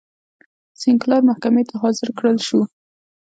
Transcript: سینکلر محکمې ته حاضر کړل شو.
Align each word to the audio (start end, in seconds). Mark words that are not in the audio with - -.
سینکلر 0.81 1.21
محکمې 1.29 1.63
ته 1.69 1.75
حاضر 1.81 2.09
کړل 2.17 2.37
شو. 2.47 2.61